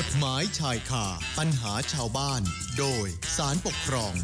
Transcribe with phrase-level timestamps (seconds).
[0.00, 1.06] กฎหมายชายคา
[1.38, 2.42] ปัญหาชาวบ้าน
[2.78, 4.14] โดยสารปกครอง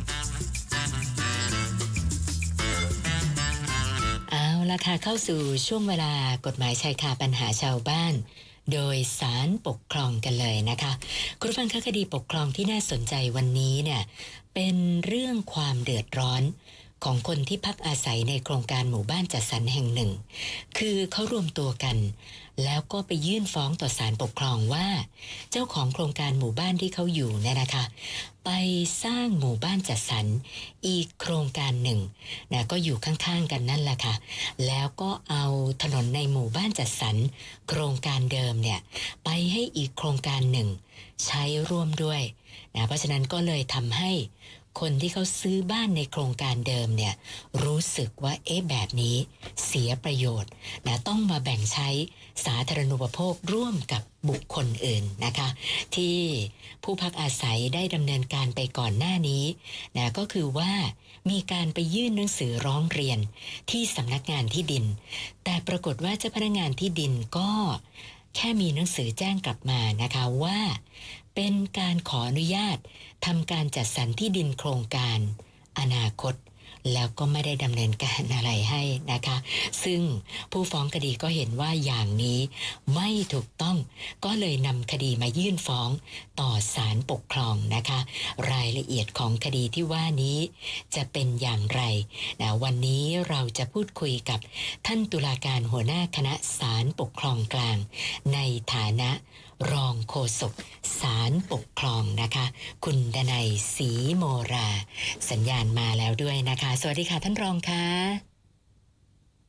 [4.30, 6.12] เอาละค่ะเข้าสู่ช่วงเวลา
[6.46, 8.14] กฎหมายชายคาปัญหาชาวบ้าน
[8.72, 10.92] โดยสารปกครองกันเลยนะคะ
[11.38, 14.02] คุณผู้ฟังคะคดีปกครองที่น่าสนใจวันนี้เนี่ย
[14.54, 14.76] เป็น
[15.06, 16.42] เรื่องความเดือดร้อน
[17.04, 20.10] ของคนที่พักอาศัยในโครงการหมู่บ้านจัดสรรแห่งหนึ่ง
[20.78, 21.96] คือเขารวมตัวกัน
[22.64, 24.86] แล้วก็ไปยื่นฟ้องต่อศาลปกครองว่า
[25.50, 27.84] เจ้าของโครงการหมู่บ้านที่เขาอยู่เนี่ยนะคะ
[28.44, 28.50] ไป
[29.04, 30.26] สร้างหมู่บ้านจัดสรร
[30.86, 32.00] อีกโครงการหนึ่ง
[32.52, 34.14] นะก็อยู่ข้างๆกันนั่นแหละค่ะ
[34.66, 35.44] แล้วก็เอา
[35.82, 37.16] ถนนในหมู่บ้านจัดสรร
[37.68, 38.80] โครงการเดิมเนี่ย
[39.24, 40.68] ไปให้อีกโครงการหนึ่ง
[41.26, 42.22] ใช้ร่วมด้วย
[42.74, 44.12] นะเพราะฉะนั้นก็เลยทำให้
[44.80, 47.14] คนที่เขาซื้อบ้านในโครงการเดิมเนี่ย
[47.64, 49.16] รู้สึกว่าเอ๊ะแบบนี้
[49.66, 50.50] เสียประโยชน์
[50.86, 51.88] นะต้องมาแบ่งใช้
[52.44, 55.48] สาธารณูปโภคร่วมกับบุคคลอื่นนะคะ
[55.94, 56.16] ที่
[56.82, 59.44] ผู้พักอาศัยได้ดำเนินการไปก่อนหน้านี้
[59.96, 60.72] นะก็คือว่า
[61.30, 63.18] มีการไปยื่นหนังสือร้องเรียน
[63.70, 64.84] ที่สำนักงานที่ดิน
[65.44, 67.50] แต่ปรากฏว่าเจ้าพนักงานที่ดินก็
[68.36, 70.58] แค่มีหนังสือแจ้งกลับมานะคะว่า
[71.34, 72.78] เป็นการขออนุญาต
[73.26, 75.18] ทำการจัดสรรที่ดินโครงการ
[75.78, 76.34] อนาคต
[76.92, 79.36] แล้วก็ไม่ได้ดำเนินการอะไรให้นะคะ
[79.84, 80.02] ซึ่ง
[80.50, 82.40] ผู้ฟ้องคดีก็เห็นว่าอย่างนี้
[82.94, 83.76] ไม่ถูกต้อง
[84.24, 85.90] ก็เลยนำคดีมายื่นฟ้อง
[86.40, 88.00] ต่อศาลปกครองนะคะ
[88.50, 90.38] รายละเอียดของคดีที่ว่านี้
[90.94, 91.82] จะเป็นอย่างไร
[92.40, 94.40] นะวันนี้เราจะพูดคุยกับ
[94.86, 97.76] ท่านตุลาการหัวหน้าคณะศาลปกครองกลาง
[98.32, 98.38] ใน
[98.74, 99.10] ฐานะ
[99.72, 100.52] รองโฆษก
[101.00, 102.46] ศาลปกครองนะคะ
[102.84, 104.68] คุณดนัยศรีโมรา
[105.30, 107.84] สัญญาณมาแล้วด้วยนะคะ สวัสดีค่ะท่านรองคะ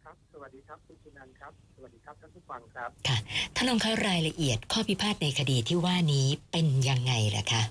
[0.04, 3.18] ครับ สวัสดีครับคุณชินันท์ครับ สวัสดีครับท่านผู้ฟังครับค่ะ
[3.56, 7.62] ท่านรองคะรายละเอียดข้อพิพาทในคดีที่ว่านี้เป็นยังไงล่ะคะ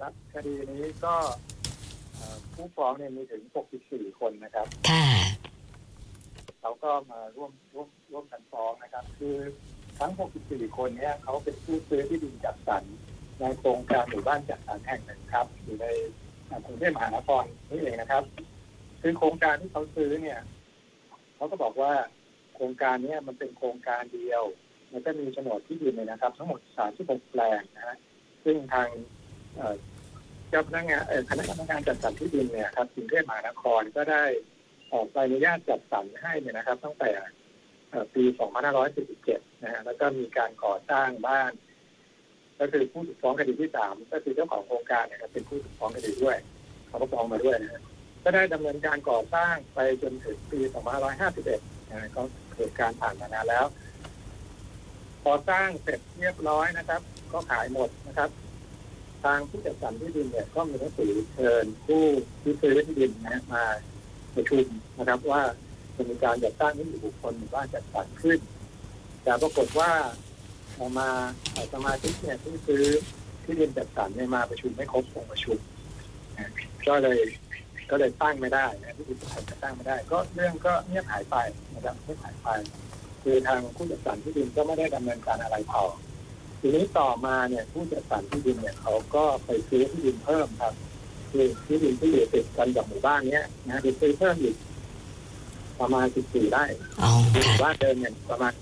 [0.00, 1.14] ครับคดีนี้ก็
[2.14, 3.42] เอ่อผู้ฟ้องเนี่ยมีถึง
[3.82, 5.06] 64 คนนะครับ ค่ะ
[6.60, 9.36] เขาก็มาร่วมร่วมร่วมกันฟ้องนะครับ คือ
[9.98, 10.12] ทั้ง
[10.44, 12.82] 64 คนเนี่ยเขาเป็นผู้ซื้อที่ดินจัดสรร
[13.40, 15.86] ในโครงการหมู่บ้านจัดสรรแห่งหนึ่งครับ อยู่ใน
[16.66, 18.22] กรุงเทพมหานครนี่เองนะครับ
[19.02, 20.40] คือโครงการที่เขาซื้อเนี่ย
[21.36, 21.92] เขาก็บอกว่า
[22.54, 24.42] โครงการเนี้มันเป็นโครงการเดียว
[24.92, 26.60] มันก็มีโฉนดที่ดินเลยนะครับ ทั้งหมด
[26.96, 27.96] 36 แปลงนะฮะ
[28.44, 28.88] ซึ่งทาง
[30.48, 34.24] เจ้าพนักงานคณะกรรมการจัดสรรที่ดินเนี่ยครับกรุงเทพมหานครก็ได้
[34.92, 37.10] ออกใบอนุญาตจัดสรรให้เนี่ยนะครับ ตั้งแต่
[38.14, 38.24] ปี
[38.94, 41.52] 2547 นะฮะ แล้วก็มีการก่อสร้างบ้าน
[42.60, 46.36] ก็คือผู้ถูกฟ้องคดีที่สามก็คือเจ้าของโครงการเนี่ยครับเป็นผู้ถูกฟ้องคดีด้วย
[46.88, 47.82] เขาก็ฟ้องมาด้วยนะฮะ
[48.22, 50.60] ก็ได้ดำเนินการก่อสร้างไปจนถึงปี
[51.24, 52.22] 2551 นะฮะก็
[52.56, 53.64] เหตุการณ์ผ่านมานานแล้ว
[55.22, 57.00] พอสร้างเสร็จเรียบร้อยนะครับ
[57.32, 58.30] ก็ขายหมดนะครับ
[59.24, 62.04] ทางผู้จัดสรรที่ดินเนี่ยก็มีหนังสือเชิญผู้
[62.42, 63.64] ที่ซื้อที่ดินนะฮะมา
[64.34, 64.64] ประชุม
[64.98, 65.42] นะครับว่า
[65.96, 68.38] จะมีการจัดตั้งนิติบุคคลหมู่บ้านจัดสรรขึ้น
[69.22, 69.90] แต่ปรากฏว่า
[70.78, 71.08] ออกมา
[71.72, 72.84] สมาชิกเนี่ยที่ซื้อ
[73.44, 75.58] ที่ดินจัดสรรเนี่ยมาประชุมไม่ครบองค์ประชุม
[76.88, 77.18] ก็เลย
[77.90, 81.36] ก็เลยตั้งไม่ได้นะที่ดินจัดสรรจะตั้งไม่ได้ ก็เรื่องก็เงียบหายไป
[81.74, 82.48] นะครับเงียบหายไป
[83.22, 85.84] คือทางผู้จัดสรรที่ดินก็ไม่ได้ดำเนินการอะไรต่อ
[86.60, 90.74] ทีนี้ต่อมาเนี่ยผู้จัดสรรที่ดินเนี่ยเขาก็ไปซื้อที่ดินเพิ่มครับ
[91.30, 94.56] คือที่ดินที่อยู่ติดกันกับหมู่บ้านเนี้ยนะไปซื้อเพิ่มอีก
[95.80, 96.64] ประมาณ 14 ไร่
[97.02, 98.52] อ๋อหมู่ค่ะบ้านเดิมเนี่ยประมาณ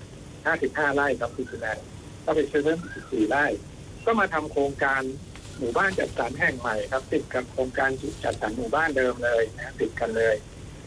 [0.43, 1.85] 55 ไร่ครับคุณสุนันท์
[2.25, 2.91] ก็ไปซื้อเพิ่มอีก
[3.27, 3.45] 14 ไร่
[4.05, 5.01] ก็มาทำโครงการ
[5.57, 7.89] หมู่บ้านจัดสรรแห่งใหม่ครับติดกับโครงการ
[8.23, 10.35] จัดสรรหมู่บ้านเดิมเลยนะติดกันเลย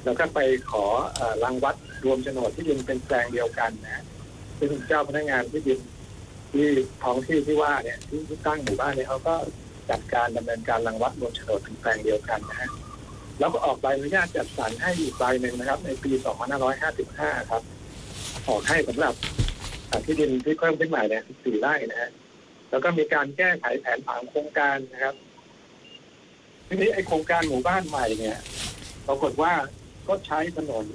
[0.04, 4.04] แล้วก็ไปขอเอ่อรังวัดรวมโฉนดที่ดินเป็นแปลงเดียวกันนะ
[4.58, 5.80] ซึ่งเจ้าพนักงานที่ดิน
[6.52, 6.66] ที่
[7.02, 9.34] ท้องที่ที่ว่าเนี่ยที่ที่ตั้งหมู่บ้านเนี่ยเขาก็
[9.90, 12.70] จัดการดำเนินการรังวัดรวมโฉนดเป็นแปลงเดียวกันนะฮะ
[13.38, 16.10] แล้วก็ออกใบอนุญาตจัดสรรให้อีกใบหนึ่งนะครับ ในปี
[16.80, 17.62] 2555 ครับ
[18.48, 19.14] ออกให้สำหรับ
[20.06, 22.10] ที่ดินที่เพิ่มขึ้นใหม่เนี่ย4ไร่นะฮะ
[22.70, 25.14] แล้วก็มีการแก้ไขแผนผังโครงการนะครับ
[26.66, 28.38] ทีนี้ไอโครงการหมู่บ้านใหม่เนี่ย
[29.06, 29.52] ปรากฏว่า
[30.08, 30.86] ก็ใช้ถนน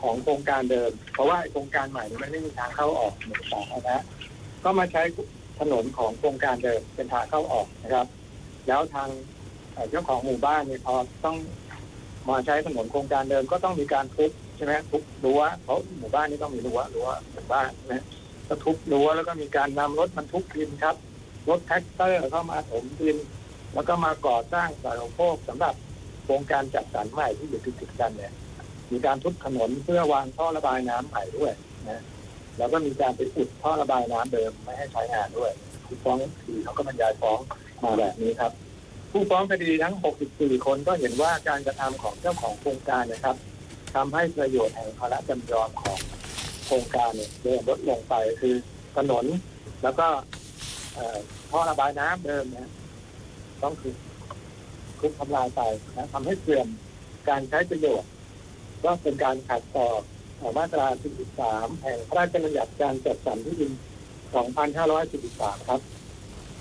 [0.00, 3.96] ของโครงการเดิม เพราะว่าโครงการใหม่มันไม่มีทางเข้าออกเหมือนสาธารณะ
[4.64, 5.02] ก็มาใช้
[5.60, 8.06] ถนนของโครงการเดิมเป็นทางเข้าออกนะครับ
[8.68, 9.08] แล้วทาง
[9.72, 10.94] เอ่อเจ้าของหมู่บ้านเนี่ยพอ
[11.24, 11.36] ต้อง
[12.28, 18.04] มาใช้ถนนโครงการเดิมก็ต้องมีการทุบใช่ไหมทุบรั้วเพราะหมู่บ้านนี้ต้องมีรั้วรั้วหมู่บ้านนะ
[18.48, 20.96] ก็ทุบรั้วแล้วก็มีการนำรถบรรทุกดินครับ
[21.48, 23.16] รถแทรกเตอร์เข้ามาถมดิน
[23.74, 25.74] แล้วก็มาก่อสร้างสาธารณโภคสำหรับ
[26.24, 28.32] โครงการจัดสรรใหม่ที่อยู่ติดกันเนี่ย
[28.90, 31.52] มีการทุบถนนเพื่อวางท่อระบายน้ำใหม่ด้วย
[31.88, 32.02] นะ
[32.58, 35.52] แล้วก็มีการไปอุดท่อระบายน้ำเดิมไม่ให้ใช้งานด้วย
[36.04, 37.38] ฟ้องคดีเขาก็บรรยายฟ้อง
[37.82, 38.52] มาแบบนี้ครับ
[39.10, 39.94] ผู้ฟ้องคดีทั้ง
[40.30, 43.36] 64 คนก็เห็นว่าการกระทำของเจ้าของโครงการนะครับ
[43.94, 45.98] ทำให้ประโยชน์แห่งภาระจำยอมของ
[46.66, 48.54] โครงการเนี่ยเดินลดลงไปคือ
[48.96, 49.24] ถนน
[49.82, 50.06] แล้วก็
[51.50, 52.68] ท่อระบายน้ำเดิมเนี่ย
[53.62, 53.94] ต้องคือ
[55.00, 55.60] ทุบทำลายไป
[55.96, 56.66] นะทำให้เสื่อม
[57.28, 58.10] การใช้ประโยชน์
[58.84, 59.88] ก็เป็นการขัดต่อ
[60.36, 60.86] เอ่อมาตรา
[61.34, 63.72] 43 แห่งพระราชบัญญัติการจัดสรรที่ดิน
[64.90, 65.80] 2543 ครับ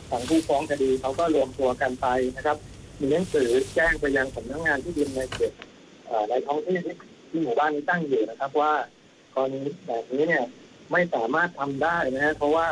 [0.10, 2.58] ทางผู้ฟ้องคดีเขาก็รวมตัวกันไปนะครับ
[3.00, 5.54] มีหนังสือแจ้งไปยังสำนักงานที่ดินในเขต
[6.06, 6.96] เอ่อในท้องที่ที่
[7.30, 8.74] ที่หมู่บ้านนี้ตั้งอยู่นะครับว่า
[9.36, 10.46] กรณีแบบนี้เนี่ย
[10.92, 12.68] ไม่สามารถทำได้นะฮะเพราะว่า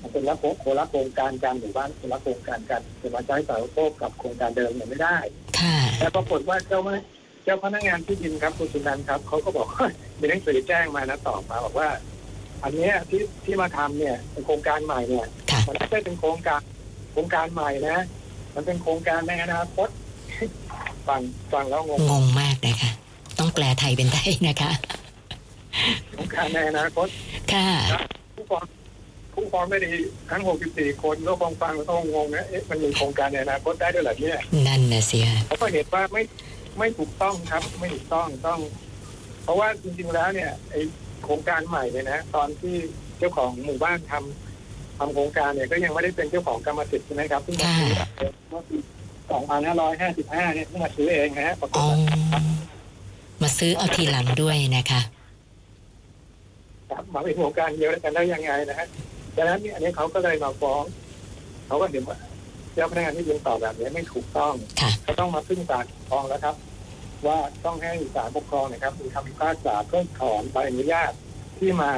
[0.00, 5.18] มันเป็นละโคละโครงการการหมู่บ้านคนละโครงการกันจะมาใช้สารโภคกับโครงการเดิมเนี่ยไม่ได้
[5.60, 6.96] ค่ะแต่ปรากฏว่าเจ้าไม่
[7.44, 9.86] เจ้าพนักงานที่ดินครับคุณสุนันท์ครับเขาก็บอกว่า
[10.20, 11.88] มีหนังสือแจ้งมานะตอบมาบอกว่า
[12.64, 16.60] อันเนี้ยที่ที่มาทำเนี่ยเป็นโครงการใหม่เนี่ยค่ะ มันไม่ใช่เป็นโครงการ
[17.12, 17.98] โครงการใหม่นะ
[18.54, 19.88] มันเป็นโครงการในอนาคต
[21.08, 21.20] ฟัง
[21.52, 22.90] ฟังแล้วงงงงมากนะคะ
[23.38, 24.70] ต้องแปลไทยเป็นไทยนะคะ
[26.10, 27.08] โครงการในอนาคต
[27.52, 27.68] ค่ะ
[28.36, 28.64] ผู้ฟ้อง
[29.34, 29.92] ผู้ฟ้องไม่ดี
[30.30, 30.42] ทั้ง
[30.72, 36.22] 64 คนก็คงฟังแล้วก็งงนะเอ๊ะมันมีโครงการในอนาคตได้ด้วยเหรอเนี่ยนั่นนะเสียเขาก็เห็นว่าไม่
[36.78, 38.60] ไม่ถูกต้องครับ ไม่ถูกต้องต้อง
[39.42, 40.76] เพราะว่าจริงๆแล้วเนี่ยไอ
[41.24, 42.76] โครงการใหม่เนี่ยนะ ตอนที่
[43.18, 44.51] เจ้าของหมู่บ้านทำ
[44.98, 47.92] ทำโครงการเนี่ยก็ยังไม่ได้เป็นเจ้าของกรรมสิทธิ์ใช่ไหมครับเพิ่งมาซื้อ
[48.50, 48.78] เมื่อปี
[49.30, 52.40] 2555เนี่ยเพิ่งมาซื้อเองนะฮะปรากฏอ๋อว่า
[53.42, 55.00] มาซื้อเอาทีหลังด้วยนะคะ
[56.90, 58.86] ครับมาเป็นโครงการเดียวกันได้ยังไงนะฮะ
[59.36, 60.82] ดังนั้นเนี่ยอันนี้เขาก็เลยมาฟ้อง
[61.66, 62.18] เขาก็เห็นว่า
[62.74, 66.54] เจ้าพนักงานที่ยิงตอบแบบนี้ไม่ถูกต้องค่ะก็ต้องมาพึ่งศาลปกครองแล้วครับ
[67.26, 71.12] ว่าต้องให้ศาลปกครองนะครับมีคำพิพากษาเพิกถอนใบอนุญาต
[71.58, 71.90] ที่มา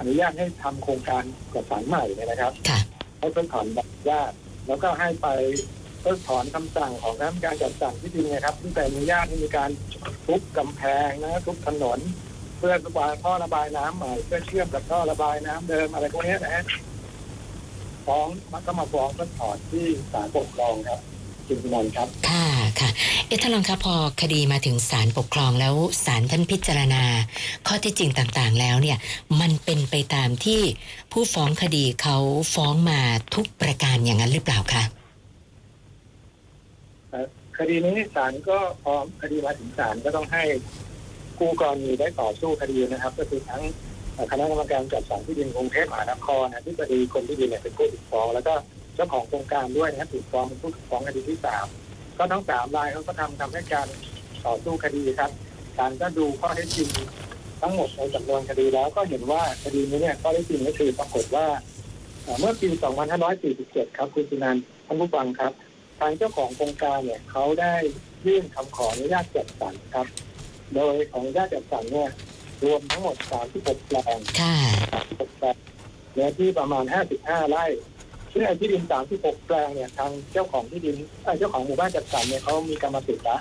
[0.00, 1.22] อนุญาตให้ทำโครงการ
[1.54, 2.78] จัดสรรใหม่เนี่ยนะครับค่ะ
[3.18, 4.32] ให้เพิกถอนใบอนุญาต
[4.66, 5.26] แล้วก็ให้ไป
[6.02, 9.70] เพิกถอนคำสั่งของคณะกรรมการจัดสรรที่ดินนะครับที่แต่อนุญาตให้มีการ
[10.26, 11.98] ทุบกำแพงนะทุบถนน
[12.58, 16.64] เพื่อระบายท่อระบายน้ำใหม่เพื่อเชื่อมกับท่อระบายน้ำเดิมอะไรพวกนี้นะฮะ
[18.06, 21.00] ฟ้องมันก็มาฟ้องเพิกถอนที่ศาลปกครองครับ
[21.48, 22.44] จริงๆนันครับค่ะ
[22.80, 22.90] ค่ะ
[23.26, 25.74] เอ๊ะท่านรองคะพอคดีมาถึงศาลปกครองแล้ว
[26.04, 27.02] ศาลท่านพิจารณา
[27.66, 28.98] ข้อที่จริงต่างๆ แล้วเนี่ย
[29.40, 30.60] มันเป็นไปตามที่
[31.12, 32.16] ผู้ฟ้องคดีเขา
[32.54, 33.00] ฟ้องมา
[33.34, 34.84] ทุกประการอย่างนั้นหรือเปล่าคะ
[37.58, 40.42] คดีนี้ศาลก็พร้อมคดีมาถึงศาลก็ต้องให้
[41.38, 43.62] คู่กรณีได้ต่อสู้คดีนะครับ ก็คือทั้ง
[44.30, 48.54] คณะกรรมการจัดสรรที่ดินกรุงเทพมหานครนะที่บดีกรมที่ดินเนี่ยเป็นผู้ถูกฟ้องแล้วก็
[48.94, 51.66] เจ้าของโครงการด้วยนะครับถูกฟ้องเป็นผู้ถูกฟ้องคดีที่สาม
[52.20, 53.86] ก็ทั้งสามรายเขาก็ทำทำให้การ
[54.46, 55.30] ต่อสู้คดีครับ
[55.76, 56.88] ศาลก็ดูข้อเท็จจริง
[57.60, 61.46] ทั้งหมดในสำนวนคดีแล้วก็เห็นว่าคดีนี้เนี่ยข้อเท็จจริงก็คือปรากฏว่า
[62.22, 62.68] เอ่อเมื่อปี
[63.32, 65.52] 2547 ครับคุณสุนันท์ท่านผู้ฟังครับ
[66.00, 67.74] ทางเจ้าของโครงการเนี่ยเขาได้
[68.26, 70.06] ยื่นคำขออนุญาตจัดสรรครับ
[70.74, 72.10] โดยของอนุญาตจัดสรรเนี่ย
[72.64, 73.16] รวมทั้งหมด
[73.52, 74.54] 36 แปลงค่ะ
[74.94, 75.56] 36แปลง
[76.14, 76.84] เนื้อที่ประมาณ
[77.16, 77.64] 55 ไร่
[78.32, 78.82] ซึ่งไอ้ที่ดิน
[79.16, 83.40] 36 แปลงเนี่ยทางเจ้าของที่ดินเอ่อเจ้าของหมู่บ้านจัดสรรเนี่ยเขามีกรรมสิทธิ์แล้ว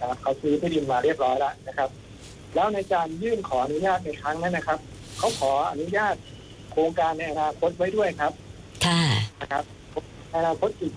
[0.00, 1.90] นะครับเขาซื้อที่ดินมาเรียบร้อยแล้วนะครับ
[2.54, 4.78] แล้วในการยื่นขออนุญาตในครั้งนั้นนะครับ
[5.18, 6.14] เขาขออนุญาต
[6.72, 8.32] โครงการในอนาคตไว้ด้วยครับ
[8.86, 9.02] ค่ะ
[9.40, 9.64] นะครับ
[10.30, 10.92] ในอนาคตอีก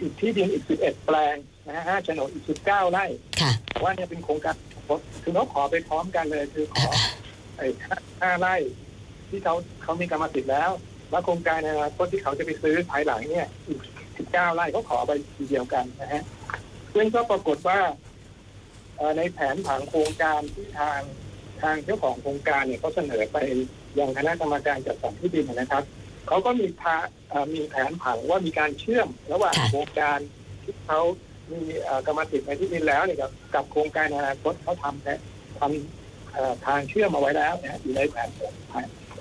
[0.00, 1.36] อีกที่ดินอีก 11 แปลง
[1.66, 3.04] นะฮะห้าโฉนดอีก 19 ไร่
[3.40, 4.54] ค่ะแต่ว่าเนี่ยเป็นโครงการ
[5.22, 6.90] คือเขาขอไปพร้อมกันเลยคือขอ
[7.56, 8.54] ไอ้ห้าห้าไร่
[9.28, 10.70] ที่เขาเขามีกรรมสิทธิ์แล้ว
[11.12, 13.80] แล้วโครงการในอนาคตที่เขาจะไปซื้อภายหลังเนี่ยอีก
[14.18, 16.22] 19ไร่เขาขอไปทีเดียวกันนะฮะ
[16.94, 17.78] ซึ่งก็ปรากฏว่า
[18.96, 21.00] เอ่อในแผนผังโครงการที่ทาง
[21.62, 23.38] ทางเจ้าของโครงการเนี่ยเขาเสนอไป
[23.98, 25.82] ยังคณะกรรมการจัดสรรที่ดินนะครับ
[26.28, 26.96] เขาก็มีพา
[27.28, 30.18] เอ่อมีแผนผังว่ามีการเชื่อมระหว่างค่ะโครงการ
[30.62, 31.00] ที่เขา
[31.52, 35.18] มีเอ่อกรรมสิทธิ์ในที่ดินแล้วเนี่ยกับกับโครงการในอนาคตเขาทำแผน
[35.60, 38.28] ทำเอ่อทางเชื่อมเอาไว้แล้วนะอยู่ในแผน
[38.68, 38.74] แผ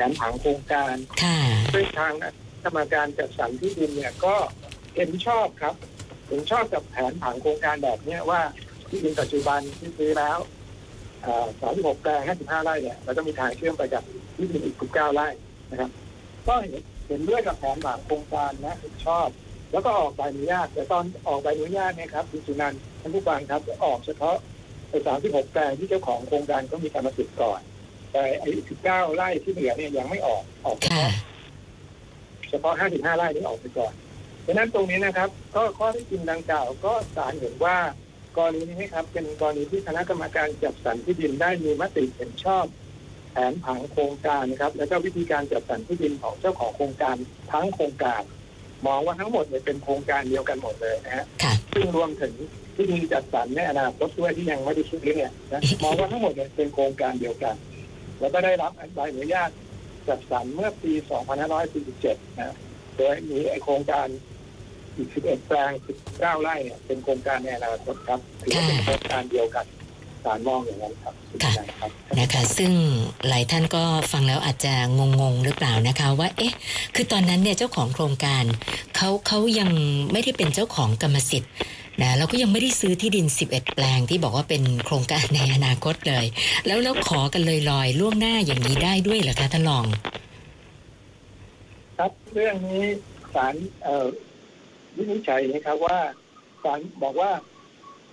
[0.09, 1.37] นผังโครงการค่ะ
[1.73, 2.13] ซึ่งทาง
[2.63, 4.35] กรรมการจัดสรรที่ดินเนี่ยก็
[4.95, 5.75] เห็นชอบครับ
[6.29, 8.41] เห็นชอบกับแผนผังโครงการแบบเนี้ยว่า
[8.89, 10.37] ที่ดินปัจจุบันที่ซื้อแล้ว
[11.61, 14.03] สามสิบหกแปลงห้าสิบห้าไร่เนี่ยเราจะมีทางเชื่อมไปกับ
[14.35, 15.27] ที่ดินอีกสิบเก้าไร่
[15.71, 15.89] นะครับ
[16.47, 19.27] ก็เห็นเห็นด้วยกับแผนผังโครงการนะเห็นชอบ
[19.71, 24.35] แล้วก็ออกใบอนุญาตแต่ตอนออกใบอนุญาตเนี่ยครับคุณสุนันท์ท่านผู้ฟังครับจะออกเฉพาะ
[24.89, 27.61] ไอ้สามสิบหกแปลงที่เจ้าของโครงการก็มีกรรมสิทธิ์ก่อน
[28.11, 31.13] แต่ไอ้สิบเก้าไร่ที่เหลือเนี่ยยังไม่ออกออกเฉค่ะ พาะ
[32.49, 33.93] เฉพาะ55ไร่นี้ออกไปก่อน
[34.45, 37.77] ดังนั้นตรงนี้นะครับ ก็ข้อที่จริงดังกล่าว ก็ศาลเห็นว่า
[38.37, 42.65] กรณีนี้นะครับ เป็นกรณีที่คณะกรรมการจัดสรรที่ดินได้มีมติเห็นชอบ
[43.31, 47.15] แผนผังโครงการนะครับ แล้วก็วิธีการจัดสรรที่ดินของเจ้าของโครงการ
[47.51, 48.21] ทั้งโครงการ
[48.87, 52.33] มองว่าทั้งหมดเนี่ยเป็นโครงการเดียวกันหมดเลยนะฮะ ค่ะ ซึ่งรวมถึง
[52.75, 57.55] ที่ดินจัดสรรในอนาคตด้วยที่ยังไม่ได้ซื้อเนี่ยนะมองว่าทั้งหมดเนี่ยเป็นโครงการเดียวกัน
[58.21, 59.49] แล้วก็ได้รับใบอนุญาต
[60.07, 60.93] จัดสรรเมื่อปี
[61.65, 62.55] 2547 นะ
[62.97, 64.07] โดยมีไอโครงการ
[64.95, 65.71] อีก 11 แปลง
[66.07, 69.65] 19 ไร่เนี่ยเป็นโครงการในอนาคตครับถือว่าเป็นโครงการเดียวกัน
[70.23, 71.13] สารมองอย่างนั้นครับ
[71.43, 72.71] ค่ะครับนะคะซึ่ง
[73.27, 76.53] หลายท่านก็ฟังแล้วอาจจะงงๆหรือเปล่านะคะ ว่า เอ๊ะ
[76.95, 78.43] คือตอนนั้นเนี่ยเจ้าของโครงการ
[78.95, 79.69] เขาเขายัง
[80.11, 81.51] ไม่ได้เป็นเจ้าของกรรมสิทธิ์
[81.99, 86.25] นะแล้วก็ยังไม่ได้ซื้อที่ดิน 11 แปลงที่บอกว่าเป็นโครงการในอนาคตเลย
[86.65, 89.85] แล้วแล้วขอกันเลยลอยล่วงหน้าอย่างนี้ได้ด้วยเหรอคะท่านรอง
[91.97, 92.85] ครับเรื่องนี้
[93.33, 93.55] ศาล
[94.95, 95.99] วินิจฉัยนะครับว่า
[96.63, 97.31] ศาลบอกว่า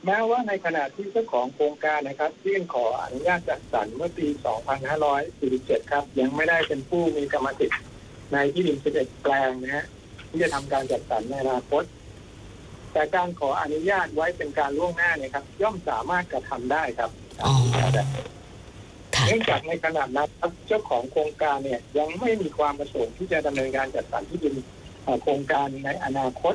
[0.05, 4.27] แม้ว่าในขณะที่เจ้าของโครงการนะครับยื่นขออนุญาตจัดสรรเมื่อปี
[5.09, 7.81] 2547 ครับ ยังไม่ได้เป็นผู้มีกรรมสิทธิ์
[8.33, 9.87] ในที่ดิน 11 แปลงนะฮะ
[10.29, 11.85] ที่จะทำการจัดสรรในอนาคต
[12.99, 17.11] แต่การขออนุญาตไว้เป็นการล่วงหน้าเนี่ยครับ ย่อมสามารถกระทำได้ครับ
[17.45, 17.53] อ๋อ
[19.15, 24.55] ค่ะเนื่องจากในขณะนั้นครับเจ้าของโครงการเนี่ยยังไม่มีความประสงค์ที่จะดำเนินการจัดสรรที่ดิน
[25.05, 26.55] เอ่อโครงการในอนาคต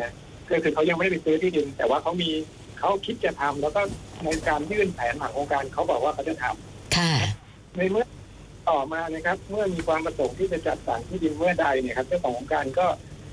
[0.00, 0.12] นะ
[0.50, 2.30] ก็คือเขายังไม่ได้ไปซื้อที่ดิน แต่ว่าเขามี
[2.78, 3.80] เขาคิดจะทำแล้วก็
[4.24, 7.12] ในการยื่นแผนผังโครงการเขาบอกว่าเขาจะทำค่ะ
[7.76, 8.06] ในเมื่อ
[8.70, 12.86] ต่อมานะครับ เมื่อมีความประสงค์ที่จะจัดสรรที่ดินเมื่อใดเนี่ยครับเจ้าของโครงการก็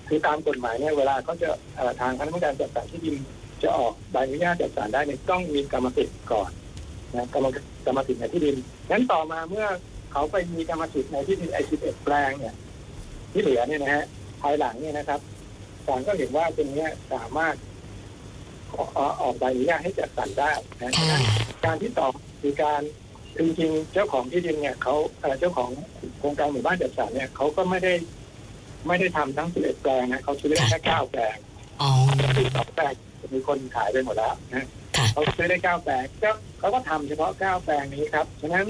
[0.08, 3.16] คือตามกฎหมายเนี่ยเวลาเขาจะเอ่อทางคณะกรรมการจัดสรรที่ดิน
[3.64, 6.50] จะออกใบอนุญาตจัดสรรได้เนี่ยต้องมีกรรมสิทธิ์ก่อน
[7.16, 7.48] นะกรรม
[7.86, 8.56] กรรมสิทธิ์ในที่ดิน
[8.92, 9.68] นั้นต่อมาเมื่อ
[10.12, 12.56] เขาไปมีกรรมสิทธิ์ในที่ดินไอซีเอ็ดแปลงเนี่ย
[13.32, 14.06] ที่เหลือเนี่ยนะฮะ
[14.42, 15.20] ภายหลังเนี่ยนะครับ
[15.86, 17.56] ศาลก็เห็นว่าตรงเนี้ยสามารถ
[18.74, 21.20] ขอออกใบอนุญาตให้จัดสรรได้นะค่ะ
[21.66, 22.08] การที่ต่อ
[22.42, 22.82] คือการ
[23.38, 25.70] จริงๆเจ้าของที่ดินเนี่ยเขาเอ่อเจ้าของ
[26.20, 27.94] โครงการหมู่บ้านจัดสรรเนี่ยเขาก็ไม่ได้
[28.88, 31.36] ไม่ได้ทำทั้ง11แปลงนะเขาซื้อได้แค่9แปลง
[31.82, 31.90] อ๋อ
[32.38, 32.94] ที่สองแปลง
[33.34, 38.66] มีคนขายไปหมดแล้วนะค่ะเขาซื้อได้9แปลงก็เขาก็ทำเฉพาะ9แปลงนี้ครับฉะนั้น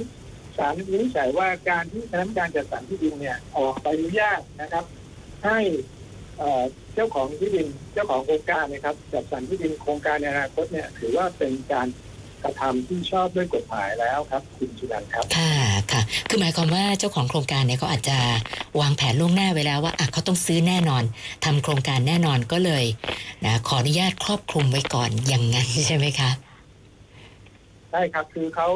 [0.57, 4.85] ศาลวินิจฉัยว่าการที่คณะกรรมการจัดสรรที่ดินเนี่ยออกใบอนุญาตนะครับ
[5.45, 5.59] ให้
[6.37, 6.63] เอ่อ
[6.95, 11.87] เจ้าของที่ดินเจ้าของโครงการนะครับจัดสรรที่ดินโครงการในอนาคตเนี่ยถือว่าเป็นการ
[12.43, 15.51] กระทำที่ชอบด้วยกฎหมายแล้วครับ คุณชุนันท์ครับค่ะ
[15.91, 18.17] ค่ะ คือหมายความว่าเจ้าของโครงการเนี่ยเขาอาจจะ
[18.79, 21.03] วางแผนล่วงหน้าไว้แล้วว่าอะเขาต้องซื้อแน่นอน
[21.45, 22.85] ทำโครงการแน่นอนก็เลย
[23.45, 26.29] นะขออนุญาตครอบคลุมไว้ก่อนอย่างนั้นใช่ไหมคะ
[27.91, 28.67] ใช่ครับคือเขา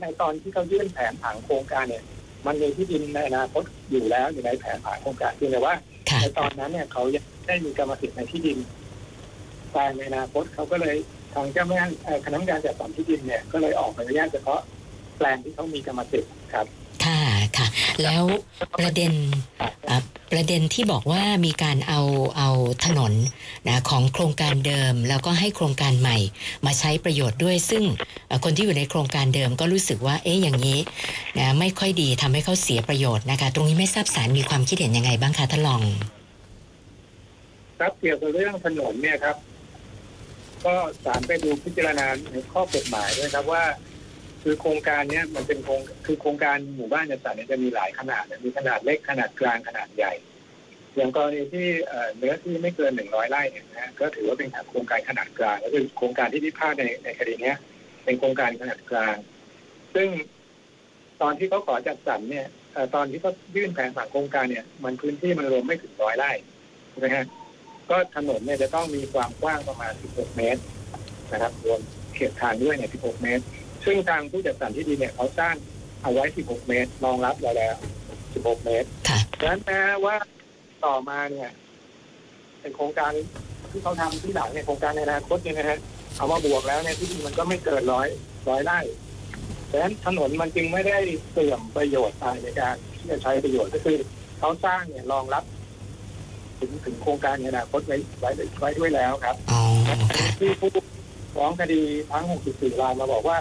[0.00, 2.02] ในตอนที่เขายื่นแผนผังโครงการเนี่ย
[2.46, 5.74] มันมีที่ดินในอนาคตอยู่แล้วอยู่ในแผนผังโครงการเพียงแต่ว่า
[6.10, 8.58] ค่ะในตอนนั้นเนี่ยเขายังไม่ได้มีกรรมสิทธิ์ในที่ดิน
[9.70, 10.96] แปลงในอนาคตเขาก็เลย
[11.34, 14.60] ทางเจ้าแม่เอ่อคณะกรรมการจัดสรรที่ดินเนี่ยก็เลยออกใบอนุญาตเฉพาะ
[15.16, 16.66] แปลงที่เขามีกรรมสิทธิ์ครับ
[17.04, 17.20] ค่ะ
[17.56, 17.66] ค่ะ
[18.02, 18.24] แล้ว
[18.78, 19.12] ประเด็น
[19.90, 19.98] อะ
[20.32, 22.00] ประเด็นที่บอกว่ามีการเอา
[22.38, 22.50] เอา
[22.84, 23.12] ถนน
[23.68, 26.18] นะของโครงการเดิม แล้วก็ให้โครงการใหม่
[26.66, 27.84] มาใช้ประโยชน์ด้วย ซึ่ง
[28.28, 30.78] เอ่อคนที่อยู่ในโครงการเดิมก็รู้สึกว่าเอ๊ะอย่างนี้
[31.38, 35.82] นะไม่ค่อยดีทำให้เขาเสียประโยชน์นะคะ ตรงนี้ไม่ทราบสารมีความคิดเห็นยังไงบ้างคะท่านรอง
[37.80, 39.36] ครับเกี่ยวกับเรื่องถนนเนี่ยครับ
[40.66, 43.64] ก็ศาลไปดูพิจารณาในข้อกฎหมายด้วยครับว่า
[44.42, 50.12] คือโครงการเนี้ยมันเป็นโครงคือโครงการหมู่บ้านจัดสรรเนี่ยจะมีหลายขนาดมีขนาดเล็กขนาดกลางขนาดใหญ่
[50.96, 51.68] อย่างกรณีที่
[52.16, 57.58] เนื้อที่ไม่เกินหนึ่งร้อยไร่เนี่ยนะก็ถือว่าเป็นโครงการขนาดกลางก็คือโครงการที่พิพาทในในคดีเนี้ย
[58.04, 59.16] เป็นโครงการขนาดกลาง
[59.94, 60.08] ซึ่ง
[61.22, 62.46] ตอนที่เขาขอจัดสรรเนี่ย
[62.94, 66.30] ตอนที่เขายื่นแผนผังโครงการเนี่ย มันพื้นที่มันรวมไม่ถึงร้อยไร่
[66.90, 67.24] ใช่ไหมฮะ
[67.90, 70.60] ก็ถนนเนี่ยจะต้องมีความกว้างประมาณ 16 เมตร
[71.32, 71.80] นะครับรวม
[72.14, 73.42] เขตทางด้วยเนี่ย 16 เมตร
[73.84, 75.54] ซึ่งทางผู้จัดสรรที่ดินเนี่ยเขาสร้าง
[76.02, 77.74] เอาไว้ 16 เมตรรองรับไว้แล้ว
[78.20, 80.16] 16 เมตรค่ะดังนั้นแม้ว่า
[80.84, 81.50] ต่อมาเนี่ย
[82.60, 83.12] เป็นโครงการ
[83.70, 85.78] ที่เขาทำที่หลังเนี่ยโครงการในอนาคตเนี่ยนะฮะ
[86.16, 88.08] เอามาบวกแล้วเนี่ยที่ดินมันก็ไม่เกินร้อย
[88.48, 88.80] ร้อยไร่
[89.70, 90.98] ดังนั้นถนนมันจึงไม่ได้
[91.30, 93.98] เสื่อมประโยชน์อะไรในการที่จะใช้ประโยชน์ก็คือ
[94.38, 95.44] เขาสร้างเนี่ยรองรับ
[96.70, 98.30] ถึงถึงโครงการในอนาคตไว้ไว้
[98.60, 99.96] ไว้ด้วยแล้วครับอ๋อค่ะ
[100.38, 100.70] ที่ผู้
[101.34, 103.38] ฟ้องคดีทั้ง 64 รายมาบอกว่า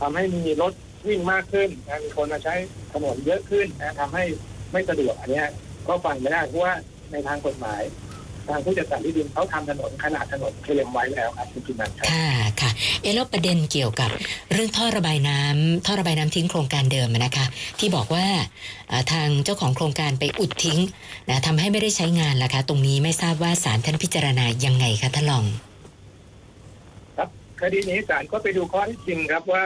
[0.00, 0.72] ทำให้มีรถ
[1.08, 2.54] วิ่งมากขึ้นนะมีคนมาใช้
[2.92, 4.24] ถนนเยอะขึ้นนะทำให้
[4.72, 5.46] ไม่สะดวกอันเนี้ย
[5.88, 6.74] ก็ฟังไม่ได้เพราะว่า
[7.12, 7.82] ในทางกฎหมาย
[8.48, 12.28] ทางผู้จัดสรรที่ดินเขาทำถนนขนาดถนนเคลมไว้แล้วครับคุณจุนันท์ครับค่ะ
[12.60, 12.70] ค่ะ
[13.02, 14.10] เอะแล้วประเด็นเกี่ยวกับ
[14.52, 17.46] เรื่องท่อระบายน้ำท่อระบายน้ำทิ้งโครงการเดิมอะนะคะ
[17.78, 18.26] ที่บอกว่า
[18.88, 20.80] เอ่อทางเจ้าของโครงการไปอุดทิ้ง
[21.28, 25.44] นะทำให้ไม่ได้ใช้งานล่ะคะ ตรงนี้ไม่ทราบว่าศาลท่านพิจารณายังไงคะท่านรอง
[27.60, 29.64] คดีนี้ศาลก็ไปดูข้อเท็จจริงครับว่า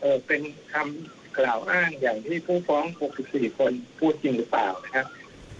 [0.00, 0.40] เออเป็น
[0.72, 2.84] คำกล่าวอ้างอย่างที่ผู้ฟ้อง
[3.22, 5.06] 64 คนพูดจริงหรือเปล่านะครับ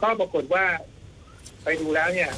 [0.02, 0.64] ก็ปรากฏว่า
[1.66, 2.30] ไปดูแล้วเนี่ย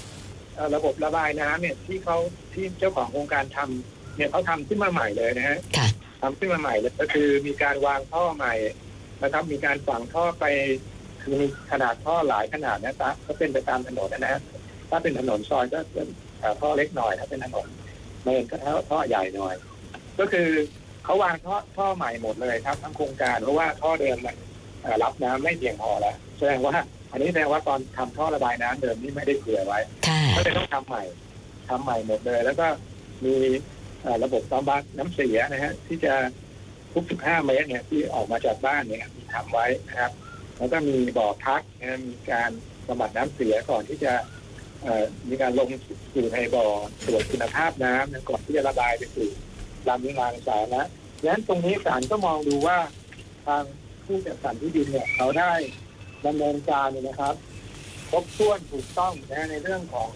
[0.54, 2.16] เอ่อระบบระบายน้ำเนี่ยที่เขา
[2.54, 5.88] ที่เจ้าของโครงการทำเนี่ยเขาทำขึ้นมาใหม่เลยนะฮะค่ะ
[6.22, 8.54] ทำขึ้นมาใหม่เลยก็คือมีการวางท่อใหม่
[9.22, 10.44] นะครับ มีการฝังท่อไป
[11.22, 14.40] คือมีขนาดท่อหลายขนาดนะตะก็เป็นไปตามถนนนะฮะ
[14.90, 16.08] ถ้าเป็นถนนซอยก็เป็น
[16.40, 17.66] เอ่อท่อเล็กหน่อยถ้าเป็นถนน
[18.22, 19.54] เมนก็ท่อท่อใหญ่หน่อย
[20.18, 20.48] ก็คือ
[21.04, 24.36] เขาวางท่อท่อใหม่หมดเลยครับทั้งโครงการเพราะว่าท่อเดิมมัน
[24.82, 26.74] เอ่อรับน้ำไม่เพียงพอแล้วแสดงว่า
[27.10, 31.04] อันนี้แสดงว่าตอนทำท่อระบายน้ำเดิมนี่ไม่ได้เผื่อไว้ค่ะก็เลยต้องทำใหม่
[31.68, 32.66] ทำใหม่หมดเลย แล้วก็
[33.24, 33.34] มี
[34.02, 36.14] เอ่อระบบบำบัดน้ำเสียนะฮะที่จะ
[36.92, 40.12] ทุก15เมตรเนี่ยที่ออกมาจากบ้านเนี่ยมีทำไว้นะครับ
[40.58, 42.50] แล้วก็มีบ่อพักนะฮะมีการ
[42.88, 44.12] บำบัดน้ำเสียก่อนที่จะ
[44.82, 45.68] เอ่อมีการลง
[46.14, 46.66] สู่ในบ่อ
[47.06, 49.28] ตรวจคุณภาพน้ำนะก่อนที่จะระบายไปสู่
[49.88, 50.82] ลำนิรางสาธารณะ
[51.22, 52.78] ดังนั้นตรงนี้ศาลก็มองดูว่า
[53.46, 53.62] ทาง
[54.04, 55.52] ผู้จัดสรรที่ดินเนี่ยเขาได้
[56.26, 57.34] ดำเนินการเนี่ยนะครับ
[58.10, 60.08] ครบถ้วนถูกต้องนะในเรื่องของ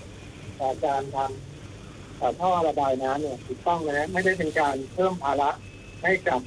[0.61, 5.51] อการทำท่อระบายน้ำเนี่ยถูกต้องนะไม่ได้เป็นการเพิ่มภาระ
[6.03, 6.41] ให้กับ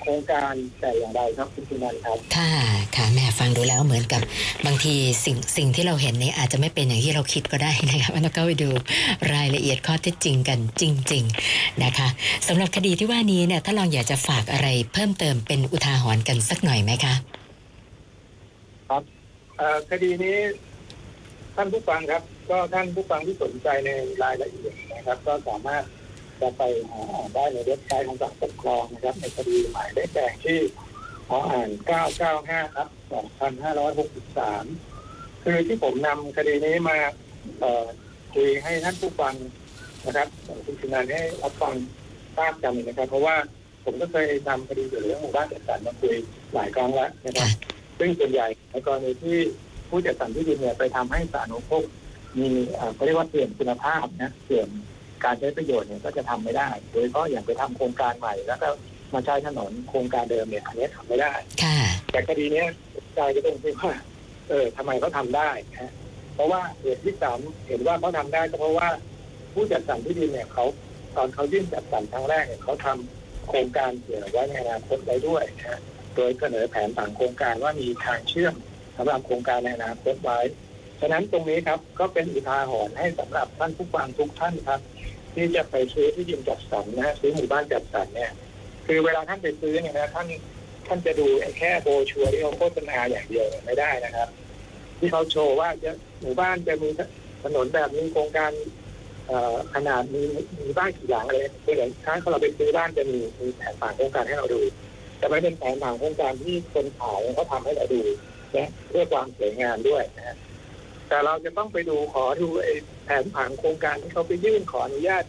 [0.00, 2.52] โครงการแต่อย่างใดครับคุณสุนันท์ครับ ค่ะ
[2.96, 4.22] ค่ะแม่ฟังดูแล้วเหมือนกับ
[4.66, 8.70] บางทีสิ่งสิ่งที่เราเห็นนี้อาจจะไม่เป็นอย่างที่เราคิดก็ได้นะคะมันต้องเข้าไปดู
[9.34, 12.08] รายละเอียดข้อเท็จจริงกันจริง ๆนะคะ
[12.48, 17.14] สำหรับคดีที่ว่านี้เนี่ยถ้าลองอยากจะฝากอะไรเพิ่มเติมเป็นอุทาหรณ์กันสักหน่อยไหมคะ
[19.90, 20.38] คดีนี้
[21.56, 23.90] ท่านผู้ฟังครับ ก็ท่านผู้ฟังที่สนใจใน
[24.22, 25.84] รายละเอียดนะครับ ก็สามารถ
[26.40, 27.02] จะไปหา
[27.34, 30.58] ได้ในเว็บไซต์ของศาลปกครองนะครับ ในคดีหมายเลขแดงที่
[31.28, 31.70] ขออ่าน
[32.22, 32.88] 995 ครับ
[34.16, 36.98] 2563 คือที่ผมนำคดีนี้มา
[37.60, 39.34] เคุยให้ท่านผู้ฟัง
[40.06, 40.28] นะครับ
[40.64, 41.74] คุณชินันให้รับฟัง
[42.36, 43.36] ทราบกันนะครับ เพราะว่า
[43.84, 46.14] ผมก็เคยนำคดีเกี่ยวกับเรื่องหมู่บ้านจัดสรรมาคุย
[46.54, 47.50] หลายครั้งแล้วนะครับ
[48.04, 49.38] ซึ่งส่วนใหญ่ในกรณีที่
[49.88, 51.84] ผู้จัดสรรที่ดินเนี่ยไปทำให้สาธารณูปโภค
[52.38, 54.68] มีเอ่อเขาเรียกว่าเสื่อมคุณภาพนะเสื่อม
[55.24, 58.68] การใช้ประโยชน์เนี่ยก็จะทำไม่ได้ โดยเฉพาะอย่างไปทำโครงการใหม่แล้วก็
[59.14, 61.78] มาใช้ถนนโครงการเดิมเนี่ยอันนี้ทำไม่ได้ค่ะ
[62.12, 62.66] แต่คดีเนี้ย
[63.14, 63.92] ใจก็ตรงที่ว่า
[64.48, 65.50] เออทำไมเขาทำได้
[65.80, 65.92] นะ
[66.34, 68.88] เพราะว่าเหตุที่สามเห็นว่าเขาทำได้ก็เพราะว่า
[69.54, 70.64] ผู้จัดสรรที่ดินเนี่ยเขา
[71.16, 75.80] ตอนเขายื่นจัดสรรครั้งแรกเนี่ยเขาทำโครงการเกี่ยวไว้ในอนาคตไว้ด้วยนะฮะ
[76.16, 78.54] โดยเสนอแผนผังโครงการว่ามีทางเชื่อม
[78.96, 80.40] สำหรับโครงการในอนาคตไว้
[81.00, 84.80] ฉะนั้นตรงนี้ครับก็เป็นอุทาหรณ์ให้สำหรับท่านผู้ฟังทุกท่านครับ
[85.34, 88.32] ที่จะไปซื้อที่ดินจัดสรรนะฮะซื้อหมู่บ้านจัดสรรเนี่ย
[88.86, 90.26] คือเวลาท่านไปซื้อเนี่ยนะท่าน
[90.86, 91.26] ท่านจะดู
[91.58, 94.28] แค่โบชัวร์ที่เขาโฆษณาอย่างเดียวไม่ได้นะครับ
[94.98, 96.88] ที่เขาโชว์ว่าจะหมู่บ้านจะมี
[97.42, 98.52] ถนนแบบนี้โครงการ
[99.74, 100.22] ขนาดมี
[100.60, 104.60] มีบ้านกี่หลังอะไรคืออย่างครั้งเราไปซื้อบ้านจะมีมีแผนผังโครงการให้เราดู
[105.22, 108.02] แต่ไม่เป็นแผนผังโครงการที่คนขายเขาทำให้เราดู
[108.56, 110.36] นะเพื่อความสวยงามด้วยนะฮะ
[111.08, 115.24] แต่เราจะต้องไปดูขอดูไอ้แผนผังโครงการที่เขาไปยื่นขออนุญาต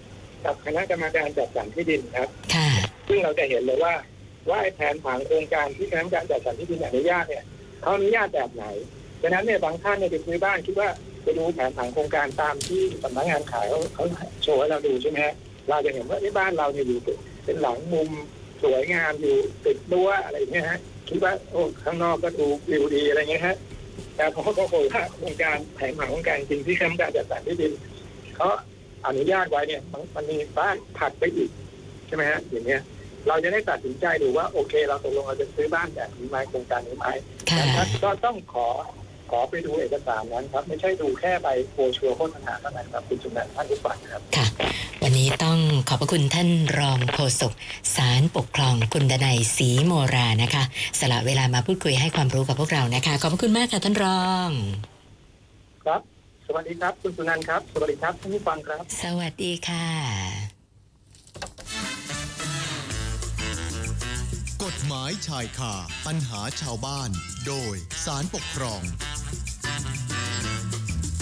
[0.46, 2.70] กับคณะกรรมการจัดสรรที่ดินครับค่ะ
[3.08, 3.94] ซึ่งเราจะเห็นเลยว่า
[4.50, 7.44] ว่าไอ้แผนผังโครงการที่คณะกรรมการจัดสรรที่ดินอนุญาตเนี่ย
[7.82, 8.66] เขาอนุญาตแบบไหน
[9.22, 10.90] ดังนั้นเนี่ยบางท่านเนี่ยไปซื้อบ้านคิดว่า
[11.24, 14.06] ไปดูแผนผังโครงการตามที่สำนักงานขายเขาเขา
[14.44, 15.36] โชว์ให้เราดูใช่ไหมฮะ
[15.70, 17.00] เราจะเห็นว่าไอ้บ้านเราเนี่ยอยู่
[17.46, 18.10] เป็นหลังมุม
[18.64, 23.56] สวยงามอยู่ติดรั้วอะไรอย่างเงี้ยฮะคิดว่าโอ้ข้างนอกก็ดูวิวดีอะไรเงี้ยฮะ
[24.16, 27.72] แต่พอเขาบอกว่าโครงการแผนผังโครงการจริงที่คณะกรรมการจัดสรรที่ดิน
[28.36, 28.48] เขา
[29.08, 31.50] อนุญาตไว้เนี่ยมันมันมีบ้านถัดไปอีก
[32.08, 32.82] ใช่ไหมฮะอย่างเงี้ย
[33.28, 37.08] เราจะได้ตัดสินใจดูว่าโอเค เราตกลงเราจะซื้อบ้านแบบนี้ไหมโครงการนี้ไหม
[37.50, 38.68] ค่ะนะครับก็ต้องขอ
[39.32, 44.48] ขอไปดูเอกสารนั้นครับ ไม่ใช่ดูแค่ใบโปรชัวร์โฆษณาเท่านั้นครับ คุณจุนันท์ท่านผู้ฟังครับค่ะ
[45.04, 47.54] วันนี้ต้องขอบพระคุณท่านรองโฆษก
[47.96, 50.64] สารปกครองคุณดนัยศรีโมรานะคะ
[51.00, 54.50] สละเวลามาพูดคุยให้ความรู้กับพวกเรานะคะ ขอบพระคุณมากค่ะท่านรอง
[55.86, 56.02] ครับ
[56.48, 59.88] สวัสดีครับคุณสุนันท์ครับ สวัสดีครับท่านผู้ฟังครับ สวัสดีค่ะ
[64.64, 65.74] กฎหมายชายคา
[66.06, 67.10] ปัญหาชาวบ้าน
[67.48, 68.82] โดยสารปกครอง